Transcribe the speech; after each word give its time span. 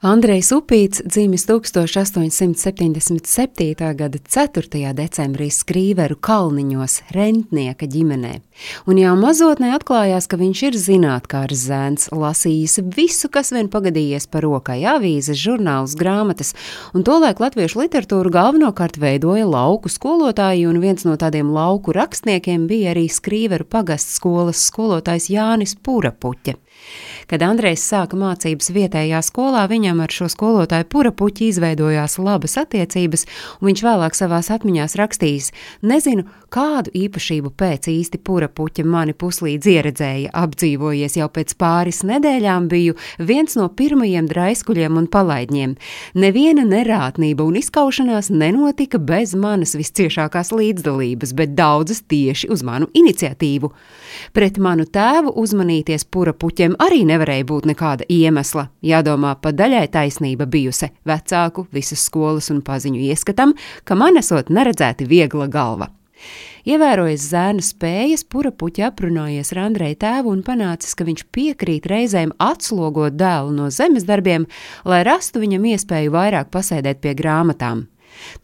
Andrejs 0.00 0.48
Upīts 0.56 1.02
dzimis 1.04 1.42
1877. 1.44 3.92
gada 3.98 4.16
4. 4.16 4.94
decembrī 4.96 5.50
Skrīveru 5.52 6.16
kalniņos, 6.16 7.12
rentnieka 7.12 7.84
ģimenē. 7.84 8.40
Un 8.88 9.00
jau 9.00 9.14
mazotnē 9.18 9.72
atklājās, 9.76 10.28
ka 10.30 10.38
viņš 10.40 10.62
ir 10.68 10.78
zinātkārs 10.80 11.64
zēns, 11.68 12.08
lasījis 12.12 12.80
visu, 12.96 13.30
kas 13.32 13.52
vien 13.54 13.70
pagadījies 13.72 14.28
par 14.30 14.44
rokai, 14.46 14.80
avīzes, 14.88 15.38
žurnālus, 15.40 15.96
grāmatas, 16.00 16.54
un 16.94 17.04
tolaik 17.06 17.42
latviešu 17.42 17.84
literatūru 17.84 18.32
galvenokārt 18.34 19.00
veidoja 19.00 19.48
lauku 19.48 19.92
skolotāji, 19.92 20.66
un 20.70 20.80
viens 20.82 21.06
no 21.08 21.16
tādiem 21.20 21.52
lauku 21.54 21.94
rakstniekiem 21.96 22.66
bija 22.70 22.94
arī 22.94 23.08
Skrīveru 23.10 23.68
pagasts 23.68 24.18
skolas 24.20 24.64
skolotājs 24.70 25.30
Jānis 25.32 25.76
Purapuķe. 25.76 26.56
Kad 27.30 27.44
Andrejs 27.46 27.82
sāka 27.86 28.18
mācības 28.18 28.70
vietējā 28.74 29.20
skolā, 29.22 29.66
viņam 29.70 30.00
ar 30.02 30.14
šo 30.14 30.26
skolotāju 30.32 30.88
purapuķi 30.90 31.50
izveidojās 31.52 32.18
labas 32.18 32.56
attiecības, 32.60 33.26
un 33.60 33.70
viņš 33.70 33.82
vēlāk 33.86 34.16
savās 34.18 34.50
atmiņās 34.54 34.96
rakstījis: 34.98 35.52
Nezinu, 35.86 36.26
kādu 36.50 36.92
īpašību 37.04 37.52
pēc 37.60 37.90
īsti 37.92 38.22
purapuķa 38.50 38.84
mani 38.84 39.14
puslīdz 39.14 39.66
ieredzēja, 39.70 40.30
apdzīvojies 40.34 41.16
jau 41.16 41.28
pēc 41.30 41.54
pāris 41.58 42.02
nedēļām, 42.04 42.68
biju 42.68 42.94
viens 43.18 43.56
no 43.56 43.68
pirmajiem 43.68 44.26
draiskuļiem 44.28 44.96
un 44.96 45.06
palaidņiem. 45.06 45.76
Neviena 46.14 46.64
nerātnība 46.64 47.44
un 47.44 47.56
izkaušanās 47.56 48.30
nenotika 48.30 48.98
bez 48.98 49.34
manas 49.34 49.74
visciešākās 49.78 50.52
līdzdalības, 50.52 51.34
bet 51.34 51.54
daudzas 51.54 52.02
tieši 52.02 52.50
uz 52.50 52.62
manu 52.62 52.90
iniciatīvu. 52.94 53.70
Pret 54.32 54.58
manu 54.58 54.84
tēvu 54.86 55.32
uzmanīties 55.36 56.06
purapuķiem 56.10 56.76
arī 56.78 57.04
nevarēja 57.04 57.46
būt 57.46 57.70
nekāda 57.70 58.08
iemesla. 58.08 58.68
Jādomā, 58.82 59.36
pa 59.40 59.52
daļai 59.52 59.86
taisnība 59.92 60.46
bijusi 60.50 60.90
vecāku, 61.06 61.66
visas 61.72 62.02
skolas 62.02 62.50
un 62.50 62.62
paziņu 62.62 63.00
ieskatam, 63.10 63.54
ka 63.84 63.94
man 63.94 64.18
esot 64.20 64.50
neredzēti 64.50 65.06
viegla 65.08 65.48
galva. 65.50 65.92
Ievērojis 66.68 67.28
zēna 67.32 67.64
spējas, 67.64 68.26
pura 68.28 68.52
puķa 68.52 68.90
aprunājies 68.90 69.54
ar 69.54 69.62
Andreju 69.68 69.96
tēvu 70.02 70.34
un 70.34 70.42
panācis, 70.44 70.92
ka 70.98 71.06
viņš 71.08 71.24
piekrīt 71.32 71.88
reizēm 71.88 72.34
atslogot 72.42 73.16
dēlu 73.16 73.54
no 73.56 73.70
zemes 73.72 74.04
darbiem, 74.08 74.44
lai 74.84 75.00
rastu 75.08 75.40
viņam 75.40 75.64
iespēju 75.72 76.12
vairāk 76.14 76.52
pasēdēt 76.52 77.00
pie 77.00 77.16
grāmatām. 77.16 77.86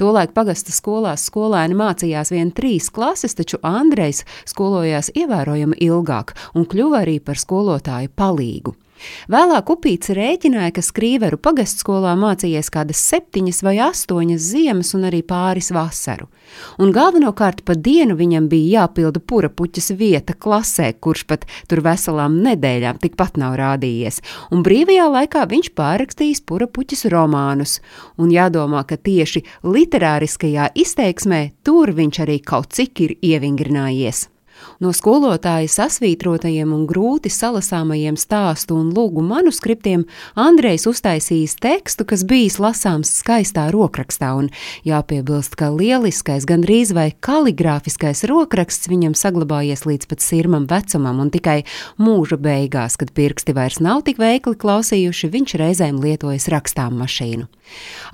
Tolaik 0.01 0.33
pagasta 0.37 0.73
skolās 0.73 1.27
skolēni 1.29 1.77
mācījās 1.77 2.33
vien 2.33 2.53
trīs 2.57 2.89
klases, 2.95 3.37
taču 3.37 3.61
Andrejs 3.67 4.25
skolojās 4.49 5.13
ievērojami 5.19 5.79
ilgāk 5.89 6.35
un 6.55 6.69
kļuva 6.71 7.03
arī 7.05 7.19
par 7.21 7.41
skolotāju 7.41 8.15
palīgu. 8.17 8.77
Vēlāk 9.33 9.71
upīts 9.75 10.11
rēķināja, 10.17 10.73
ka 10.77 10.85
skrīveru 10.85 11.39
pagastskolā 11.43 12.15
mācījies 12.19 12.71
kādas 12.73 13.01
septiņas 13.11 13.63
vai 13.67 13.77
astoņas 13.85 14.51
ziemas 14.53 14.93
un 14.97 15.07
arī 15.09 15.23
pāris 15.27 15.73
vasaru. 15.75 16.29
Un 16.81 16.93
galvenokārt 16.95 17.65
pa 17.67 17.75
dienu 17.75 18.17
viņam 18.19 18.49
bija 18.51 18.83
jāpilda 18.83 19.21
pura 19.21 19.51
puķis 19.51 19.93
vieta 19.99 20.37
klasē, 20.39 20.93
kurš 21.01 21.27
pat 21.31 21.49
tur 21.69 21.83
veselām 21.85 22.39
nedēļām 22.47 23.01
tikpat 23.03 23.41
nav 23.41 23.59
rādījies, 23.61 24.23
un 24.55 24.63
brīvajā 24.67 25.09
laikā 25.13 25.47
viņš 25.51 25.73
pārrakstījis 25.77 26.45
pura 26.47 26.71
puķis 26.71 27.07
romānus, 27.13 27.81
un 28.17 28.33
jādomā, 28.35 28.85
ka 28.87 28.97
tieši 28.97 29.45
literāriskajā 29.67 30.71
izteiksmē 30.79 31.43
tur 31.67 31.93
viņš 31.97 32.23
arī 32.27 32.41
kaut 32.45 32.73
cik 32.77 33.05
ir 33.09 33.19
ievingrinājies. 33.21 34.27
No 34.81 34.93
skolotāja 34.93 35.69
sasvītrotajiem 35.73 36.73
un 36.75 36.85
grūti 36.89 37.31
salasāmajiem 37.33 38.19
stāstu 38.21 38.77
un 38.77 38.91
lūgu 38.97 39.23
manuskriptiem 39.25 40.05
Andrejs 40.37 40.87
uztaisījis 40.91 41.57
tekstu, 41.63 42.05
kas 42.09 42.25
bijis 42.29 42.59
lasāms 42.61 43.13
skaistā 43.23 43.69
rokrakstā, 43.73 44.35
un 44.37 44.51
jāpiebilst, 44.87 45.57
ka 45.57 45.71
lieliskais, 45.73 46.45
gandrīz 46.49 46.93
vai 46.97 47.09
kaligrāfiskais 47.25 48.25
rokraksts 48.29 48.91
viņam 48.93 49.17
saglabājies 49.17 49.87
līdz 49.89 50.11
pat 50.11 50.25
sirmam 50.25 50.69
vecumam, 50.71 51.23
un 51.25 51.33
tikai 51.33 51.63
mūža 52.03 52.41
beigās, 52.41 52.99
kad 53.01 53.15
pirksti 53.17 53.57
vairs 53.57 53.81
nav 53.81 54.05
tik 54.07 54.21
veikli 54.21 54.57
klausījuši, 54.61 55.33
viņš 55.33 55.57
reizēm 55.63 56.03
lietojas 56.05 56.51
rakstām 56.53 57.01
mašīnu. 57.01 57.49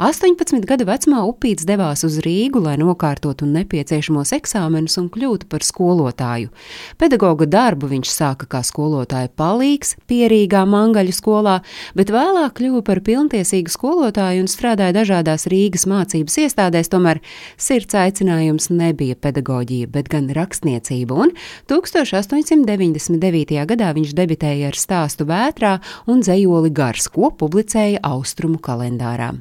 18 0.01 0.65
gadu 0.65 0.87
vecumā 0.89 1.27
Upīts 1.29 1.67
devās 1.69 2.07
uz 2.07 2.17
Rīgu, 2.25 2.63
lai 2.65 2.79
nokārtotu 2.81 3.45
nepieciešamos 3.51 4.33
eksāmenus 4.39 4.97
un 5.03 5.11
kļūtu 5.13 5.51
par 5.53 5.67
skolotāju 5.67 6.32
skolotāju. 6.33 6.51
Pedagoga 6.99 7.47
darbu 7.47 7.89
viņš 7.91 8.11
sāka 8.11 8.47
kā 8.47 8.63
skolotāja 8.63 9.29
palīgs 9.37 9.97
pierīgā 10.09 10.65
mangaļu 10.67 11.13
skolā, 11.13 11.61
bet 11.95 12.11
vēlāk 12.11 12.57
kļuva 12.59 12.83
par 12.83 13.01
pilntiesīgu 13.01 13.71
skolotāju 13.71 14.43
un 14.43 14.49
strādāja 14.49 14.93
dažādās 14.93 15.47
Rīgas 15.47 15.87
mācības 15.87 16.39
iestādēs, 16.39 16.91
tomēr 16.93 17.21
sirds 17.57 17.95
aicinājums 17.95 18.71
nebija 18.71 19.17
pedagoģija, 19.17 19.91
bet 19.93 20.09
gan 20.09 20.31
rakstniecība, 20.33 21.15
un 21.15 21.33
1899. 21.69 23.67
gadā 23.67 23.93
viņš 23.95 24.15
debitēja 24.15 24.73
ar 24.73 24.77
stāstu 24.77 25.27
vētrā 25.29 25.79
un 26.07 26.21
dzējoli 26.23 26.73
gars, 26.73 27.09
ko 27.09 27.31
publicēja 27.31 28.03
Austrumu 28.03 28.59
kalendārā. 28.63 29.33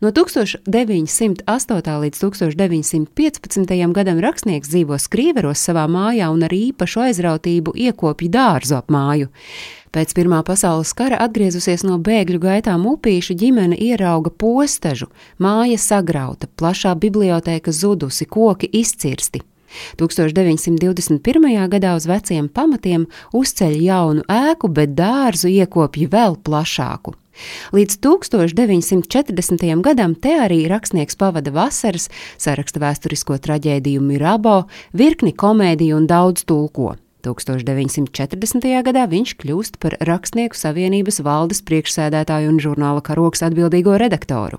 No 0.00 0.10
1908. 0.10 1.98
līdz 2.04 2.22
1915. 2.24 3.92
gadam 3.92 4.22
rakstnieks 4.22 4.72
dzīvo 4.72 4.98
Skrīveros 4.98 5.62
savā 5.62 5.86
mājā 5.90 6.30
un 6.32 6.42
ar 6.46 6.54
īpašu 6.56 7.06
aizrautību 7.08 7.76
iekopja 7.88 8.34
dārzu 8.38 8.78
ap 8.80 8.90
māju. 8.92 9.30
Pēc 9.92 10.14
Pirmā 10.16 10.40
pasaules 10.48 10.94
kara 10.96 11.18
atgriezusies 11.20 11.84
no 11.84 11.98
bēgļu 12.00 12.40
gaitām 12.40 12.86
upīšu 12.88 13.36
ģimene 13.36 13.76
ierauga 13.76 14.32
postažu, 14.32 15.10
māja 15.36 15.76
sagrauta, 15.76 16.48
plašā 16.48 16.94
bibliotēka 16.96 17.74
zudusi, 17.76 18.24
koki 18.24 18.70
izcirsti. 18.80 19.44
1921. 20.00 21.68
gadā 21.72 21.96
uz 21.98 22.06
veciem 22.10 22.48
pamatiem 22.48 23.08
uzceļ 23.36 23.76
jaunu 23.82 24.26
ēku, 24.28 24.70
bet 24.72 24.94
dārzu 24.98 25.50
iekopja 25.52 26.08
vēl 26.12 26.38
plašāku. 26.44 27.16
Līdz 27.72 27.96
1940. 28.04 29.64
gadam 29.84 30.14
te 30.14 30.34
arī 30.44 30.64
rakstnieks 30.70 31.16
pavada 31.16 31.52
vasaras, 31.54 32.10
saraksta 32.40 32.82
vēsturisko 32.82 33.38
traģēdiju 33.40 34.04
Mirabo, 34.04 34.66
virkni 34.92 35.32
komēdiju 35.32 36.02
un 36.02 36.10
daudz 36.10 36.44
tulko. 36.44 36.92
1940. 37.22 38.66
gadā 38.86 39.06
viņš 39.10 39.34
kļūst 39.42 39.78
par 39.82 39.96
Rakstnieku 40.02 40.58
savienības 40.58 41.22
valdes 41.22 41.62
priekšsēdētāju 41.66 42.50
un 42.52 42.60
žurnāla 42.62 43.02
karoks 43.04 43.44
atbildīgo 43.46 43.94
redaktoru. 44.00 44.58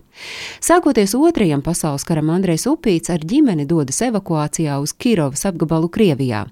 Sākoties 0.63 1.15
otrajam 1.17 1.63
pasaules 1.65 2.05
karam, 2.07 2.31
Andrēs 2.33 2.65
Upīts 2.69 3.11
ar 3.13 3.23
ģimeni 3.23 3.65
dodas 3.67 3.99
evakuācijā 4.05 4.77
uz 4.81 4.93
Kirovas 4.95 5.45
apgabalu 5.49 5.89
Krievijā. 5.91 6.45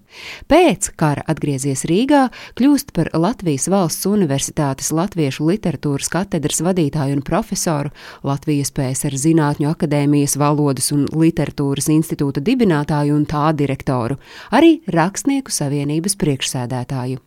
Pēc 0.52 0.92
kara 1.00 1.24
atgriezies 1.32 1.86
Rīgā, 1.88 2.28
kļūst 2.60 2.92
par 2.96 3.12
Latvijas 3.16 3.70
valsts 3.72 4.10
universitātes 4.10 4.92
latviešu 4.96 5.48
literatūras 5.48 6.12
katedras 6.12 6.62
vadītāju 6.66 7.20
un 7.20 7.24
profesoru, 7.26 7.94
Latvijas 8.28 8.74
PSR 8.76 9.16
Zinātņu 9.16 9.72
akadēmijas 9.72 10.36
valodas 10.42 10.92
un 10.96 11.06
literatūras 11.08 11.88
institūta 11.94 12.44
dibinātāju 12.44 13.16
un 13.16 13.26
tā 13.30 13.52
direktoru, 13.56 14.18
arī 14.52 14.80
Rakstnieku 14.92 15.54
savienības 15.54 16.01
Savienības 16.02 16.18
priekšsēdētāju. 16.18 17.20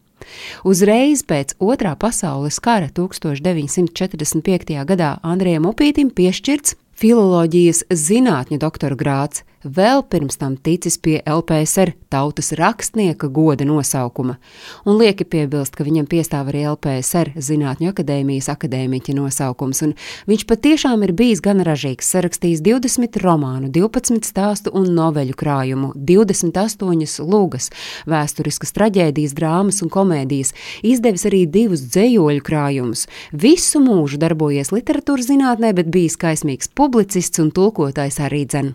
Uzreiz 0.64 1.22
pēc 1.22 1.54
Otrā 1.60 1.94
pasaules 1.96 2.58
kara 2.60 2.88
1945. 2.88 4.84
gadā 4.86 5.18
Andrijam 5.22 5.66
Upītim 5.68 6.10
piešķirts 6.10 6.76
filoloģijas 6.96 7.84
zinātņu 7.90 8.58
doktora 8.58 8.96
grāts, 8.96 9.44
vēl 9.64 10.04
pirms 10.06 10.38
tam 10.40 10.56
ticis 10.56 10.98
pie 11.00 11.18
LPSR 11.26 11.94
tautas 12.12 12.52
rakstnieka 12.54 13.28
goda 13.32 13.64
nosaukuma, 13.66 14.36
un 14.84 14.98
lieki 15.00 15.26
piebilst, 15.26 15.74
ka 15.74 15.86
viņam 15.86 16.06
piestāv 16.10 16.50
arī 16.52 16.64
LPSR 16.70 17.32
Zinātņu 17.34 17.90
akadēmijas 17.90 18.50
akadēmiķa 18.52 19.16
nosaukums, 19.18 19.82
un 19.86 19.94
viņš 20.30 20.44
patiešām 20.50 21.02
ir 21.06 21.14
bijis 21.16 21.42
gan 21.44 21.64
ražīgs, 21.66 22.10
sarakstījis 22.14 22.62
20 22.64 23.18
romānu, 23.24 23.72
12 23.74 24.28
stāstu 24.28 24.74
un 24.76 24.92
noveļu 24.94 25.34
krājumu, 25.40 25.92
28 25.96 27.24
lūgas, 27.24 27.70
vēsturiskas 28.10 28.74
traģēdijas, 28.76 29.34
drāmas 29.34 29.82
un 29.84 29.90
komēdijas, 29.92 30.54
izdevis 30.86 31.26
arī 31.30 31.44
divus 31.50 31.82
dzējoļu 31.88 32.44
krājumus, 32.46 33.08
visu 33.32 33.82
mūžu 33.82 34.20
darbojies 34.22 34.74
literatūras 34.74 35.32
zinātnē, 35.32 35.74
bet 35.74 35.90
bijis 35.90 36.18
kaismīgs 36.20 36.70
publicists 36.74 37.42
un 37.42 37.52
tulkotājs 37.54 38.22
arī 38.22 38.46
dzen. 38.46 38.74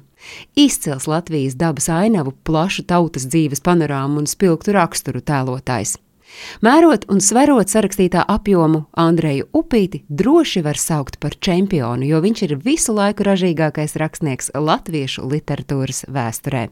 Izcils 0.55 1.07
Latvijas 1.07 1.55
dabas 1.59 1.89
ainavu, 1.89 2.33
plašu 2.43 2.85
tautas 2.89 3.27
dzīves 3.29 3.63
panorāmu 3.65 4.23
un 4.23 4.29
spilgtu 4.29 4.75
raksturu 4.75 5.23
tēlotājs. 5.25 5.97
Mērot 6.61 7.07
un 7.09 7.21
sverot 7.23 7.71
sarakstītā 7.71 8.21
apjomu, 8.29 8.83
Andreju 8.93 9.47
Upīti 9.55 10.03
droši 10.09 10.61
var 10.65 10.77
saukt 10.77 11.17
par 11.23 11.33
čempionu, 11.41 12.05
jo 12.05 12.21
viņš 12.21 12.43
ir 12.45 12.55
visu 12.65 12.93
laiku 12.93 13.25
ražīgākais 13.27 13.97
rakstnieks 13.99 14.53
latviešu 14.53 15.25
literatūras 15.29 16.05
vēsturē. 16.05 16.67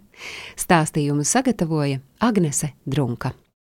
Stāstījumu 0.60 1.26
sagatavoja 1.26 2.02
Agnese 2.22 2.74
Drunka. 2.86 3.34